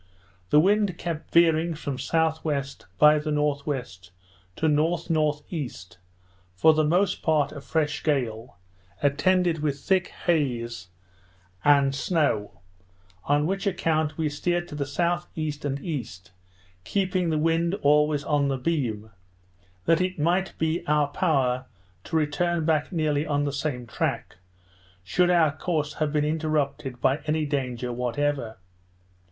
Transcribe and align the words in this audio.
The 0.49 0.59
wind 0.59 0.97
kept 0.97 1.31
veering 1.31 1.75
from 1.75 1.93
S.W. 1.99 2.63
by 2.97 3.19
the 3.19 3.29
N.W. 3.29 3.83
to 4.55 4.65
N.N.E. 4.65 5.69
for 6.55 6.73
the 6.73 6.83
most 6.83 7.21
part 7.21 7.51
a 7.51 7.61
fresh 7.61 8.01
gale, 8.01 8.57
attended 9.03 9.59
with 9.59 9.75
a 9.75 9.77
thick 9.77 10.07
haze 10.07 10.87
and 11.63 11.93
snow; 11.93 12.61
on 13.25 13.45
which 13.45 13.67
account 13.67 14.17
we 14.17 14.27
steered 14.27 14.67
to 14.69 14.73
the 14.73 14.85
S.E. 14.85 15.53
and 15.63 15.79
E., 15.85 16.07
keeping 16.83 17.29
the 17.29 17.37
wind 17.37 17.75
always 17.83 18.23
on 18.23 18.47
the 18.47 18.57
beam, 18.57 19.11
that 19.85 20.01
it 20.01 20.17
might 20.17 20.57
be 20.57 20.79
in 20.79 20.87
our 20.87 21.09
power 21.09 21.67
to 22.05 22.15
return 22.15 22.65
back 22.65 22.91
nearly 22.91 23.27
on 23.27 23.43
the 23.43 23.53
same 23.53 23.85
track, 23.85 24.37
should 25.03 25.29
our 25.29 25.55
course 25.55 25.93
have 26.01 26.11
been 26.11 26.25
interrupted 26.25 26.99
by 26.99 27.17
any 27.27 27.45
danger 27.45 27.93
whatever. 27.93 28.57